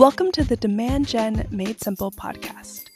[0.00, 2.86] Welcome to the Demand Gen Made Simple podcast.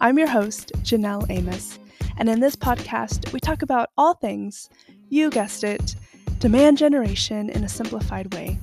[0.00, 1.78] I'm your host, Janelle Amos,
[2.16, 4.70] and in this podcast, we talk about all things,
[5.10, 5.96] you guessed it,
[6.38, 8.58] demand generation in a simplified way.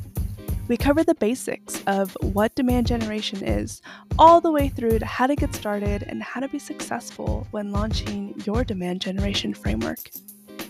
[0.68, 3.79] We cover the basics of what demand generation is,
[4.18, 7.71] all the way through to how to get started and how to be successful when
[7.71, 10.10] launching your demand generation framework.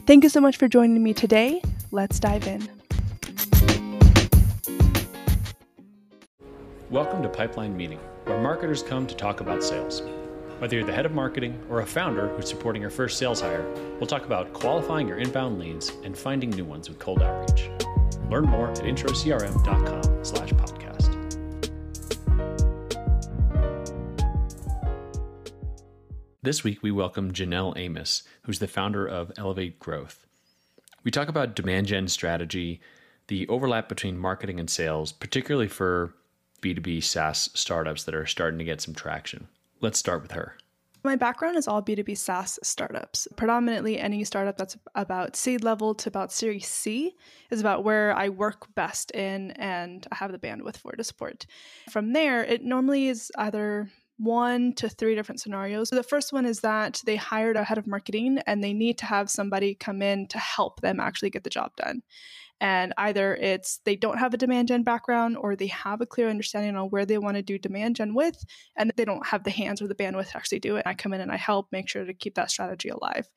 [0.06, 1.62] Thank you so much for joining me today.
[1.90, 2.83] Let's dive in.
[6.90, 10.04] Welcome to Pipeline Meeting, where marketers come to talk about sales.
[10.60, 13.66] Whether you're the head of marketing or a founder who's supporting your first sales hire,
[14.00, 17.70] we'll talk about qualifying your inbound leads and finding new ones with cold outreach.
[18.30, 20.84] Learn more at introcrm.com slash podcast.
[26.44, 30.28] This week, we welcome Janelle Amos, who's the founder of Elevate Growth.
[31.04, 32.82] We talk about demand gen strategy,
[33.30, 36.14] the overlap between marketing and sales, particularly for
[36.64, 39.48] B2B SaaS startups that are starting to get some traction.
[39.82, 40.56] Let's start with her.
[41.04, 43.28] My background is all B2B SaaS startups.
[43.36, 47.14] Predominantly, any startup that's about seed level to about Series C
[47.52, 51.46] is about where I work best in and I have the bandwidth for to support.
[51.92, 55.90] From there, it normally is either one to three different scenarios.
[55.90, 59.06] The first one is that they hired a head of marketing and they need to
[59.06, 62.02] have somebody come in to help them actually get the job done
[62.64, 66.30] and either it's they don't have a demand gen background or they have a clear
[66.30, 68.42] understanding on where they want to do demand gen with
[68.78, 70.84] and they don't have the hands or the bandwidth to actually do it.
[70.86, 73.28] I come in and i help make sure to keep that strategy alive.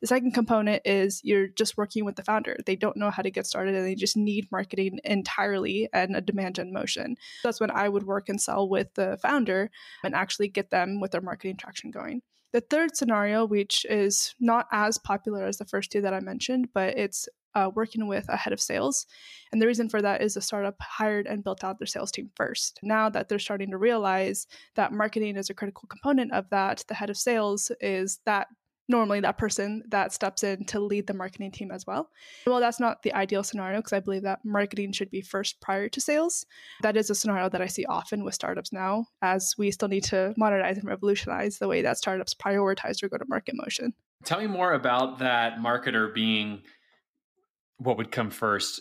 [0.00, 2.56] The second component is you're just working with the founder.
[2.64, 6.20] They don't know how to get started and they just need marketing entirely and a
[6.20, 7.16] demand gen motion.
[7.42, 9.70] That's when i would work and sell with the founder
[10.04, 12.22] and actually get them with their marketing traction going.
[12.52, 16.68] The third scenario, which is not as popular as the first two that I mentioned,
[16.72, 19.06] but it's uh, working with a head of sales.
[19.50, 22.30] And the reason for that is the startup hired and built out their sales team
[22.36, 22.78] first.
[22.82, 26.94] Now that they're starting to realize that marketing is a critical component of that, the
[26.94, 28.48] head of sales is that
[28.88, 32.10] normally that person that steps in to lead the marketing team as well.
[32.46, 35.88] Well, that's not the ideal scenario because I believe that marketing should be first prior
[35.88, 36.46] to sales.
[36.82, 40.04] That is a scenario that I see often with startups now, as we still need
[40.04, 43.92] to modernize and revolutionize the way that startups prioritize their go to market motion.
[44.24, 46.62] Tell me more about that marketer being
[47.78, 48.80] what would come first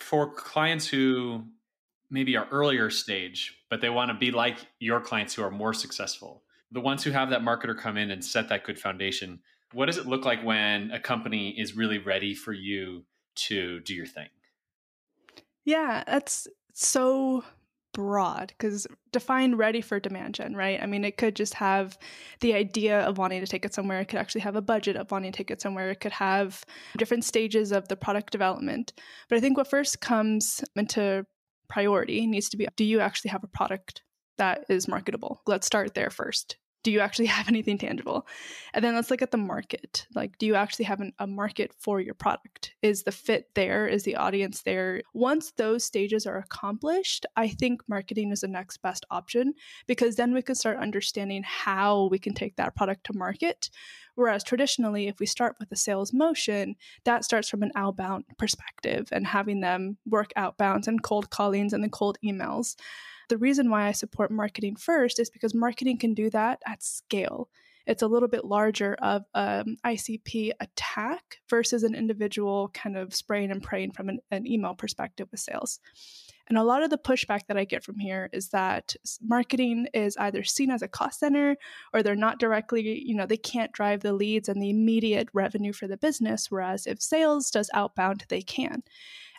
[0.00, 1.44] for clients who
[2.10, 5.74] maybe are earlier stage, but they want to be like your clients who are more
[5.74, 9.40] successful the ones who have that marketer come in and set that good foundation,
[9.72, 13.94] what does it look like when a company is really ready for you to do
[13.94, 14.28] your thing?
[15.64, 17.44] Yeah, that's so
[17.98, 20.80] broad because define ready for demand gen, right?
[20.80, 21.98] I mean, it could just have
[22.38, 23.98] the idea of wanting to take it somewhere.
[23.98, 25.90] It could actually have a budget of wanting to take it somewhere.
[25.90, 26.64] It could have
[26.96, 28.92] different stages of the product development.
[29.28, 31.26] But I think what first comes into
[31.68, 34.02] priority needs to be do you actually have a product
[34.36, 35.42] that is marketable.
[35.44, 36.56] Let's start there first.
[36.88, 38.26] Do you actually have anything tangible?
[38.72, 40.06] And then let's look at the market.
[40.14, 42.74] Like, do you actually have an, a market for your product?
[42.80, 43.86] Is the fit there?
[43.86, 45.02] Is the audience there?
[45.12, 49.52] Once those stages are accomplished, I think marketing is the next best option
[49.86, 53.68] because then we can start understanding how we can take that product to market.
[54.14, 59.10] Whereas traditionally, if we start with a sales motion, that starts from an outbound perspective
[59.12, 62.76] and having them work outbounds and cold callings and the cold emails.
[63.28, 67.48] The reason why I support marketing first is because marketing can do that at scale.
[67.86, 73.14] It's a little bit larger of um, an ICP attack versus an individual kind of
[73.14, 75.80] spraying and praying from an, an email perspective with sales.
[76.48, 80.16] And a lot of the pushback that I get from here is that marketing is
[80.16, 81.56] either seen as a cost center
[81.92, 85.72] or they're not directly, you know, they can't drive the leads and the immediate revenue
[85.72, 86.50] for the business.
[86.50, 88.82] Whereas if sales does outbound, they can.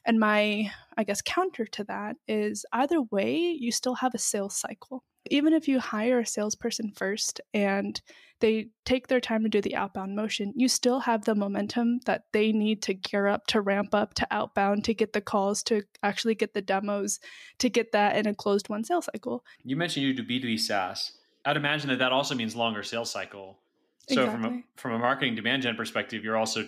[0.05, 4.55] And my, I guess, counter to that is either way, you still have a sales
[4.55, 5.03] cycle.
[5.29, 8.01] Even if you hire a salesperson first and
[8.39, 12.23] they take their time to do the outbound motion, you still have the momentum that
[12.31, 15.83] they need to gear up, to ramp up, to outbound, to get the calls, to
[16.03, 17.19] actually get the demos,
[17.59, 19.43] to get that in a closed won sales cycle.
[19.63, 21.11] You mentioned you do B2B SaaS.
[21.45, 23.59] I'd imagine that that also means longer sales cycle.
[24.07, 24.41] So exactly.
[24.41, 26.67] from a, from a marketing demand gen perspective, you're also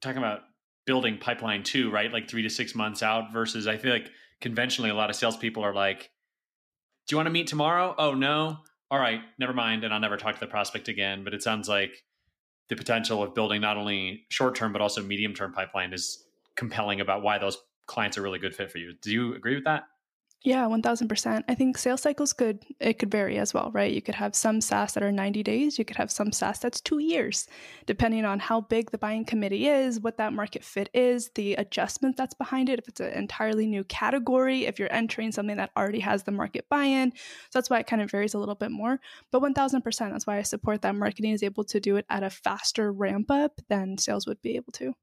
[0.00, 0.42] talking about
[0.86, 2.12] building pipeline too, right?
[2.12, 5.62] Like three to six months out versus I feel like conventionally a lot of salespeople
[5.62, 6.10] are like,
[7.06, 7.94] Do you want to meet tomorrow?
[7.98, 8.58] Oh no.
[8.90, 9.84] All right, never mind.
[9.84, 11.24] And I'll never talk to the prospect again.
[11.24, 12.04] But it sounds like
[12.68, 16.24] the potential of building not only short term but also medium term pipeline is
[16.56, 18.94] compelling about why those clients are really good fit for you.
[19.02, 19.84] Do you agree with that?
[20.44, 21.44] Yeah, 1000%.
[21.48, 23.92] I think sales cycles could it could vary as well, right?
[23.92, 26.80] You could have some SaaS that are 90 days, you could have some SaaS that's
[26.80, 27.46] 2 years,
[27.86, 32.16] depending on how big the buying committee is, what that market fit is, the adjustment
[32.16, 36.00] that's behind it, if it's an entirely new category, if you're entering something that already
[36.00, 37.12] has the market buy-in.
[37.14, 38.98] So that's why it kind of varies a little bit more.
[39.30, 42.30] But 1000%, that's why I support that marketing is able to do it at a
[42.30, 44.94] faster ramp up than sales would be able to.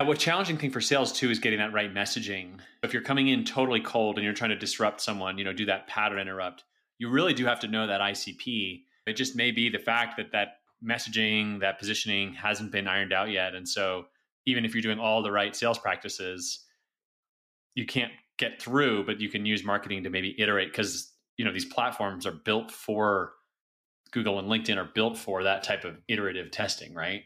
[0.00, 2.58] Uh, what challenging thing for sales too is getting that right messaging.
[2.82, 5.66] If you're coming in totally cold and you're trying to disrupt someone, you know, do
[5.66, 6.64] that pattern interrupt,
[6.98, 8.84] you really do have to know that ICP.
[9.06, 13.30] It just may be the fact that that messaging, that positioning hasn't been ironed out
[13.30, 13.54] yet.
[13.54, 14.06] And so
[14.46, 16.64] even if you're doing all the right sales practices,
[17.74, 21.52] you can't get through, but you can use marketing to maybe iterate because, you know,
[21.52, 23.32] these platforms are built for
[24.12, 27.24] Google and LinkedIn are built for that type of iterative testing, right?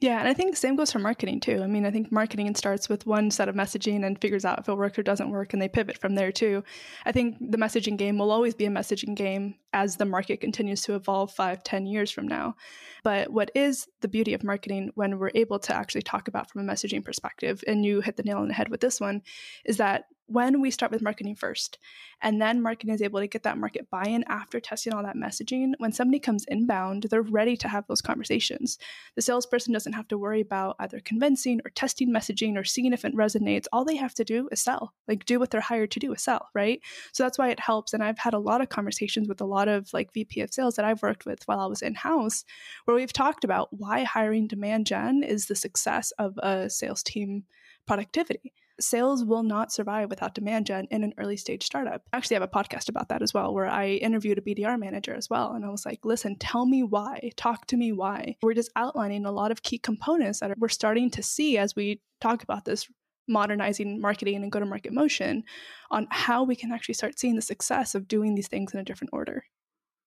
[0.00, 1.60] Yeah, and I think the same goes for marketing too.
[1.60, 4.68] I mean, I think marketing starts with one set of messaging and figures out if
[4.68, 6.62] it works or doesn't work, and they pivot from there too.
[7.04, 10.82] I think the messaging game will always be a messaging game as the market continues
[10.82, 12.54] to evolve five, ten years from now.
[13.02, 16.68] But what is the beauty of marketing when we're able to actually talk about from
[16.68, 19.22] a messaging perspective, and you hit the nail on the head with this one,
[19.64, 21.78] is that when we start with marketing first
[22.22, 25.72] and then marketing is able to get that market buy-in after testing all that messaging
[25.78, 28.78] when somebody comes inbound they're ready to have those conversations.
[29.16, 33.04] The salesperson doesn't have to worry about either convincing or testing messaging or seeing if
[33.04, 33.66] it resonates.
[33.72, 36.22] All they have to do is sell like do what they're hired to do is
[36.22, 36.80] sell right?
[37.12, 39.68] So that's why it helps and i've had a lot of conversations with a lot
[39.68, 42.44] of like vp of sales that i've worked with while i was in house
[42.84, 47.44] where we've talked about why hiring demand gen is the success of a sales team
[47.86, 52.02] productivity sales will not survive without demand gen in an early stage startup.
[52.12, 55.14] I actually have a podcast about that as well, where I interviewed a BDR manager
[55.14, 55.52] as well.
[55.52, 58.36] And I was like, listen, tell me why, talk to me why.
[58.42, 62.00] We're just outlining a lot of key components that we're starting to see as we
[62.20, 62.88] talk about this
[63.26, 65.44] modernizing marketing and go to market motion
[65.90, 68.84] on how we can actually start seeing the success of doing these things in a
[68.84, 69.44] different order.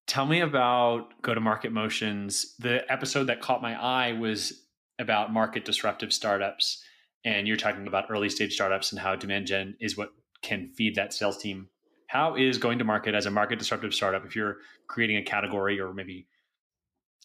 [0.07, 2.55] Tell me about go to market motions.
[2.57, 4.65] The episode that caught my eye was
[4.97, 6.83] about market disruptive startups
[7.23, 10.95] and you're talking about early stage startups and how demand gen is what can feed
[10.95, 11.69] that sales team.
[12.07, 14.57] How is going to market as a market disruptive startup if you're
[14.87, 16.27] creating a category or maybe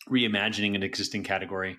[0.09, 1.77] reimagining an existing category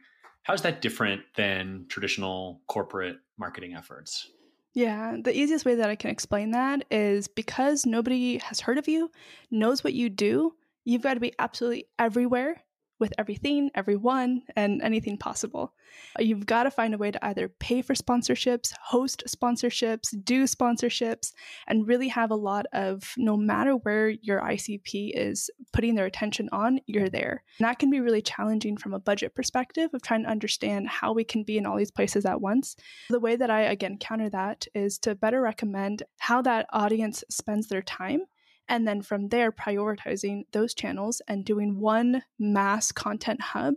[0.47, 4.31] how is that different than traditional corporate marketing efforts?
[4.73, 8.87] Yeah, the easiest way that I can explain that is because nobody has heard of
[8.87, 9.11] you,
[9.51, 10.53] knows what you do,
[10.85, 12.63] you've got to be absolutely everywhere
[12.99, 15.73] with everything, everyone, and anything possible.
[16.19, 21.31] You've got to find a way to either pay for sponsorships, host sponsorships, do sponsorships,
[21.67, 26.49] and really have a lot of no matter where your ICP is putting their attention
[26.51, 27.43] on, you're there.
[27.59, 31.13] And that can be really challenging from a budget perspective of trying to understand how
[31.13, 32.75] we can be in all these places at once.
[33.09, 37.67] The way that I, again, counter that is to better recommend how that audience spends
[37.67, 38.21] their time
[38.69, 43.75] and then from there prioritizing those channels and doing one mass content hub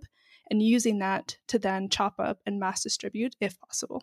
[0.51, 4.03] and using that to then chop up and mass distribute if possible.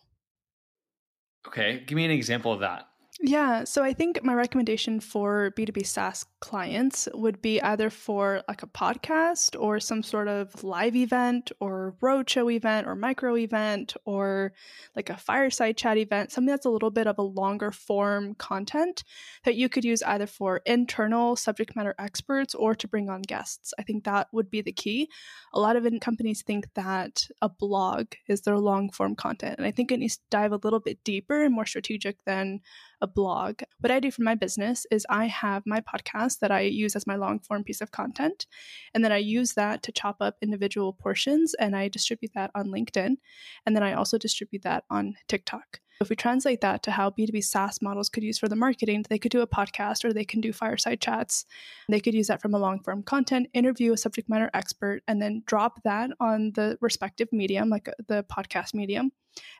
[1.47, 2.87] Okay, give me an example of that.
[3.19, 8.61] Yeah, so I think my recommendation for B2B SaaS clients would be either for like
[8.61, 14.53] a podcast or some sort of live event or roadshow event or micro event or
[14.95, 19.03] like a fireside chat event, something that's a little bit of a longer form content
[19.45, 23.73] that you could use either for internal subject matter experts or to bring on guests.
[23.79, 25.09] I think that would be the key.
[25.55, 29.71] A lot of companies think that a blog is their long form content, and I
[29.71, 32.59] think it needs to dive a little bit deeper and more strategic than
[33.01, 33.61] a blog.
[33.79, 37.07] What I do for my business is I have my podcast that I use as
[37.07, 38.45] my long form piece of content.
[38.93, 42.67] And then I use that to chop up individual portions and I distribute that on
[42.67, 43.17] LinkedIn.
[43.65, 45.79] And then I also distribute that on TikTok.
[45.99, 49.17] If we translate that to how B2B SaaS models could use for the marketing, they
[49.17, 51.45] could do a podcast or they can do fireside chats.
[51.89, 55.21] They could use that from a long form content, interview a subject matter expert, and
[55.21, 59.11] then drop that on the respective medium, like uh, the podcast medium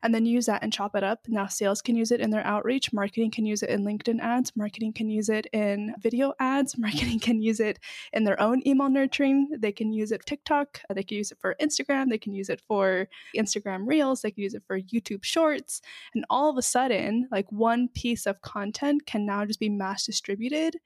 [0.03, 1.19] and then use that and chop it up.
[1.27, 4.55] Now, sales can use it in their outreach, marketing can use it in LinkedIn ads,
[4.55, 7.79] marketing can use it in video ads, marketing can use it
[8.13, 9.49] in their own email nurturing.
[9.57, 12.61] They can use it TikTok, they can use it for Instagram, they can use it
[12.67, 15.81] for Instagram Reels, they can use it for YouTube Shorts.
[16.13, 20.05] And all of a sudden, like one piece of content can now just be mass
[20.05, 20.77] distributed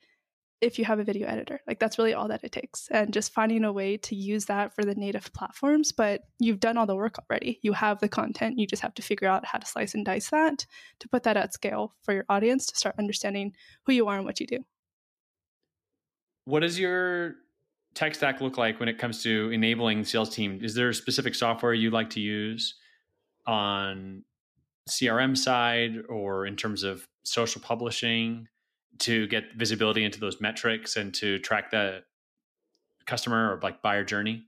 [0.62, 1.60] if you have a video editor.
[1.68, 2.88] Like that's really all that it takes.
[2.92, 5.92] And just finding a way to use that for the native platforms.
[5.92, 7.60] But you've done all the work already.
[7.64, 8.60] You have the content.
[8.60, 10.66] You just have to figure out how to slice and dice that
[11.00, 13.54] to put that at scale for your audience to start understanding
[13.86, 14.60] who you are and what you do.
[16.46, 17.36] What does your
[17.94, 20.60] tech stack look like when it comes to enabling sales team?
[20.62, 22.76] Is there a specific software you like to use
[23.48, 24.24] on
[24.90, 28.48] CRM side or in terms of social publishing?
[29.00, 32.04] To get visibility into those metrics and to track the
[33.06, 34.46] customer or like buyer journey?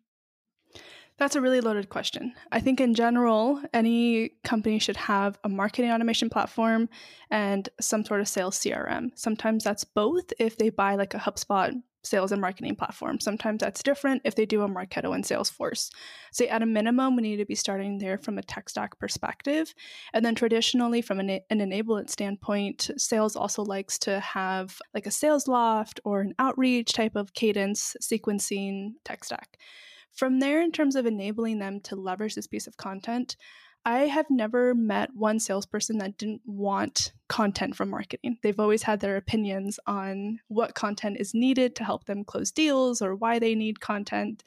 [1.17, 2.33] That's a really loaded question.
[2.51, 6.89] I think in general, any company should have a marketing automation platform
[7.29, 9.11] and some sort of sales CRM.
[9.15, 13.19] Sometimes that's both if they buy like a HubSpot sales and marketing platform.
[13.19, 15.89] Sometimes that's different if they do a Marketo and Salesforce.
[16.31, 19.73] So at a minimum, we need to be starting there from a tech stack perspective.
[20.13, 25.09] And then traditionally, from an, an enablement standpoint, sales also likes to have like a
[25.09, 29.57] Salesloft or an outreach type of cadence sequencing tech stack.
[30.11, 33.35] From there, in terms of enabling them to leverage this piece of content,
[33.85, 38.37] I have never met one salesperson that didn't want content from marketing.
[38.41, 43.01] They've always had their opinions on what content is needed to help them close deals
[43.01, 44.41] or why they need content.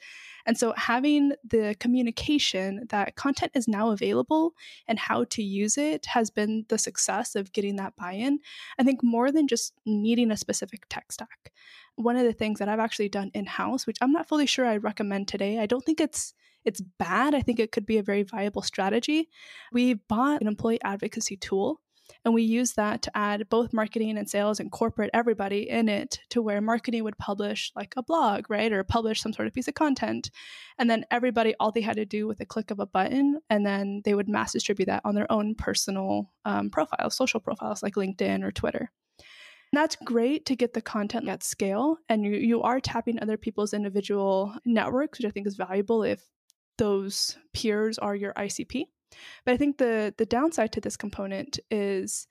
[0.47, 4.53] And so having the communication that content is now available
[4.87, 8.39] and how to use it has been the success of getting that buy in.
[8.79, 11.51] I think more than just needing a specific tech stack.
[11.95, 14.65] One of the things that I've actually done in house, which I'm not fully sure
[14.65, 16.33] I recommend today, I don't think it's
[16.67, 17.33] it's bad.
[17.33, 19.29] I think it could be a very viable strategy.
[19.71, 21.79] We bought an employee advocacy tool
[22.25, 26.19] and we use that to add both marketing and sales and corporate everybody in it
[26.29, 28.71] to where marketing would publish like a blog, right?
[28.71, 30.29] Or publish some sort of piece of content.
[30.77, 33.65] And then everybody, all they had to do with a click of a button, and
[33.65, 37.95] then they would mass distribute that on their own personal um, profiles, social profiles like
[37.95, 38.91] LinkedIn or Twitter.
[39.71, 41.97] And that's great to get the content at scale.
[42.07, 46.23] And you, you are tapping other people's individual networks, which I think is valuable if
[46.77, 48.85] those peers are your ICP.
[49.45, 52.27] But I think the the downside to this component is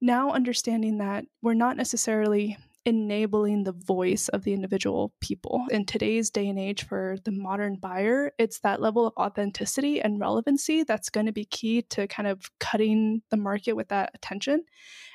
[0.00, 5.66] now understanding that we're not necessarily enabling the voice of the individual people.
[5.70, 10.20] In today's day and age for the modern buyer, it's that level of authenticity and
[10.20, 14.62] relevancy that's going to be key to kind of cutting the market with that attention.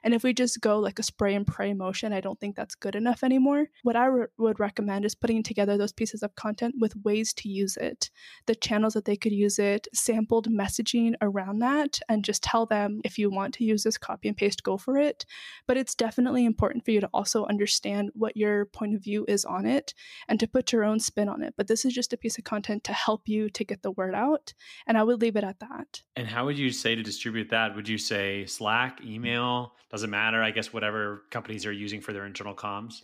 [0.03, 2.75] And if we just go like a spray and pray motion, I don't think that's
[2.75, 3.67] good enough anymore.
[3.83, 7.47] What I re- would recommend is putting together those pieces of content with ways to
[7.47, 8.09] use it,
[8.47, 12.99] the channels that they could use it, sampled messaging around that, and just tell them
[13.05, 15.25] if you want to use this copy and paste, go for it.
[15.67, 17.60] But it's definitely important for you to also understand
[18.13, 19.93] what your point of view is on it
[20.27, 21.53] and to put your own spin on it.
[21.57, 24.15] But this is just a piece of content to help you to get the word
[24.15, 24.53] out.
[24.87, 26.01] And I would leave it at that.
[26.15, 27.75] And how would you say to distribute that?
[27.75, 29.73] Would you say Slack, email?
[29.89, 30.41] Doesn't matter?
[30.41, 33.01] I guess whatever companies are using for their internal comms.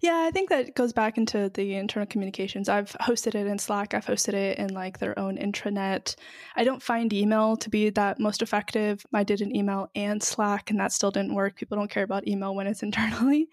[0.00, 2.68] Yeah, I think that goes back into the internal communications.
[2.68, 6.16] I've hosted it in Slack, I've hosted it in like their own intranet.
[6.56, 9.04] I don't find email to be that most effective.
[9.12, 11.56] I did an email and Slack, and that still didn't work.
[11.56, 13.48] People don't care about email when it's internally.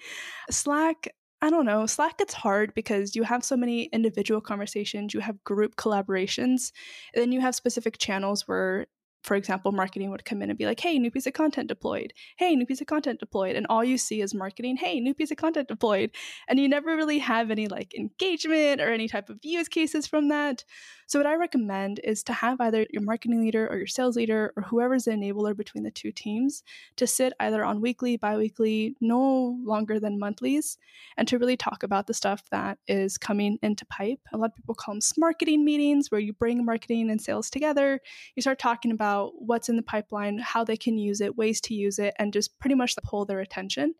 [0.49, 1.07] Slack,
[1.41, 1.85] I don't know.
[1.85, 6.71] Slack gets hard because you have so many individual conversations, you have group collaborations,
[7.13, 8.87] then you have specific channels where
[9.23, 12.13] for example, marketing would come in and be like, hey, new piece of content deployed.
[12.37, 13.55] Hey, new piece of content deployed.
[13.55, 16.11] And all you see is marketing, hey, new piece of content deployed.
[16.47, 20.29] And you never really have any like engagement or any type of use cases from
[20.29, 20.63] that.
[21.11, 24.53] So, what I recommend is to have either your marketing leader or your sales leader
[24.55, 26.63] or whoever's the enabler between the two teams
[26.95, 30.77] to sit either on weekly, bi weekly, no longer than monthlies,
[31.17, 34.21] and to really talk about the stuff that is coming into pipe.
[34.31, 37.99] A lot of people call them marketing meetings where you bring marketing and sales together.
[38.37, 41.73] You start talking about what's in the pipeline, how they can use it, ways to
[41.73, 43.95] use it, and just pretty much pull their attention.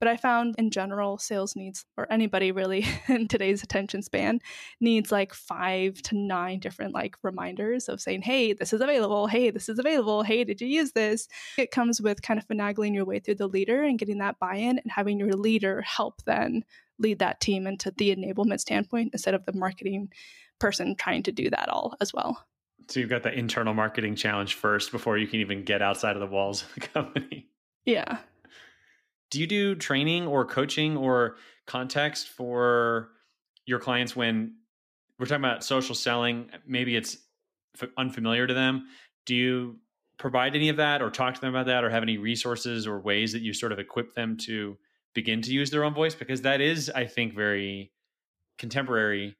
[0.00, 4.40] But I found in general, sales needs, or anybody really in today's attention span,
[4.80, 9.26] needs like five to nine different like reminders of saying, hey, this is available.
[9.26, 10.22] Hey, this is available.
[10.22, 11.28] Hey, did you use this?
[11.58, 14.56] It comes with kind of finagling your way through the leader and getting that buy
[14.56, 16.64] in and having your leader help then
[16.98, 20.10] lead that team into the enablement standpoint instead of the marketing
[20.58, 22.46] person trying to do that all as well.
[22.88, 26.20] So you've got the internal marketing challenge first before you can even get outside of
[26.20, 27.46] the walls of the company.
[27.84, 28.18] Yeah
[29.30, 33.10] do you do training or coaching or context for
[33.66, 34.54] your clients when
[35.18, 37.18] we're talking about social selling maybe it's
[37.80, 38.86] f- unfamiliar to them.
[39.26, 39.76] Do you
[40.18, 43.00] provide any of that or talk to them about that or have any resources or
[43.00, 44.76] ways that you sort of equip them to
[45.14, 46.14] begin to use their own voice?
[46.14, 47.92] Because that is i think very
[48.58, 49.36] contemporary.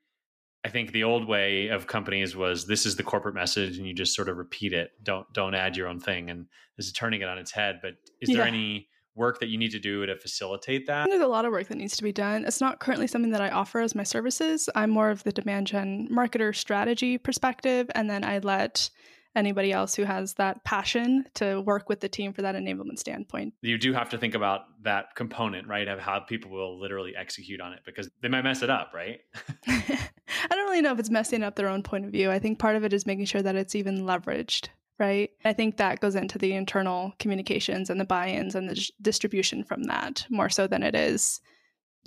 [0.64, 3.94] I think the old way of companies was this is the corporate message and you
[3.94, 4.90] just sort of repeat it.
[5.02, 6.30] Don't don't add your own thing.
[6.30, 8.36] And this is turning it on its head but is yeah.
[8.36, 11.08] there any work that you need to do to facilitate that?
[11.08, 12.44] There's a lot of work that needs to be done.
[12.44, 14.68] It's not currently something that I offer as my services.
[14.74, 18.90] I'm more of the demand gen marketer strategy perspective, and then I let
[19.36, 23.54] anybody else who has that passion to work with the team for that enablement standpoint.
[23.62, 25.86] You do have to think about that component, right?
[25.86, 29.20] Of how people will literally execute on it because they might mess it up, right?
[29.68, 30.08] I
[30.50, 32.30] don't really know if it's messing up their own point of view.
[32.30, 34.68] I think part of it is making sure that it's even leveraged
[35.00, 35.30] right?
[35.44, 39.64] I think that goes into the internal communications and the buy ins and the distribution
[39.64, 41.40] from that more so than it is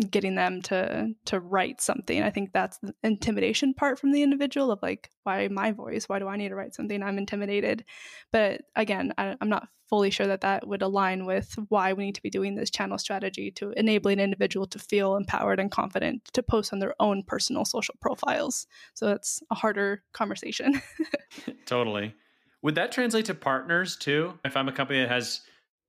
[0.09, 2.23] getting them to to write something.
[2.23, 6.07] I think that's the intimidation part from the individual of like why my voice?
[6.07, 7.03] Why do i need to write something?
[7.03, 7.83] I'm intimidated.
[8.31, 12.15] But again I, i'm not fully sure that that would align with why we need
[12.15, 16.23] to be doing this channel strategy to enable an individual to feel empowered and confident
[16.33, 18.65] to post on their own personal social profiles.
[18.95, 20.81] So it's a harder conversation.
[21.67, 22.15] Totally
[22.63, 25.41] would that translate to partners too if i'm a company that has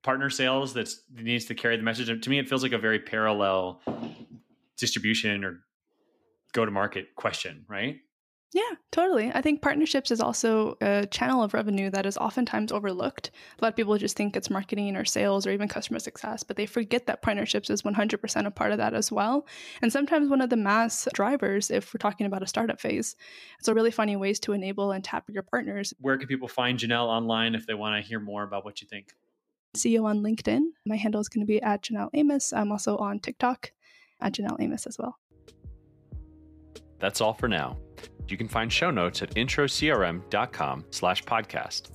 [0.05, 2.23] partner sales that needs to carry the message.
[2.23, 3.81] To me, it feels like a very parallel
[4.77, 5.65] distribution or
[6.53, 7.97] go to market question, right?
[8.55, 9.33] Yeah, totally.
[9.35, 13.33] I think partnerships is also a channel of revenue that is oftentimes overlooked.
[13.59, 16.57] A lot of people just think it's marketing or sales or even customer success, but
[16.57, 19.49] they forget that partnerships is 100% a part of that as well.
[19.83, 23.17] And sometimes one of the mass drivers, if we're talking about a startup phase.
[23.61, 25.93] So, really finding ways to enable and tap your partners.
[25.99, 28.87] Where can people find Janelle online if they want to hear more about what you
[28.87, 29.09] think?
[29.77, 30.61] CEO on LinkedIn.
[30.87, 32.53] My handle is going to be at Janelle Amos.
[32.53, 33.73] I'm also on TikTok
[34.21, 35.19] at Janelle Amos as well.
[37.05, 37.77] That's all for now.
[38.29, 41.91] You can find show notes at introcrm.com slash podcast.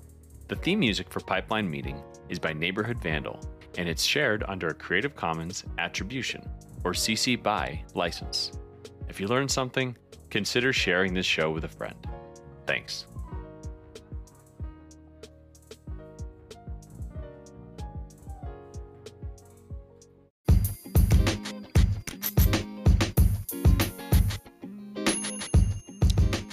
[0.47, 1.99] The theme music for Pipeline Meeting
[2.29, 3.39] is by Neighborhood Vandal,
[3.79, 6.47] and it's shared under a Creative Commons Attribution,
[6.83, 8.51] or CC BY license.
[9.07, 9.97] If you learned something,
[10.29, 11.97] consider sharing this show with a friend.
[12.67, 13.07] Thanks.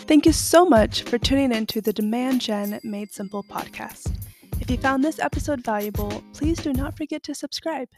[0.07, 4.15] Thank you so much for tuning in to the Demand Gen Made Simple podcast.
[4.61, 7.89] If you found this episode valuable, please do not forget to subscribe.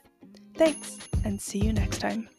[0.57, 0.97] Thanks,
[1.27, 2.31] and see you next time.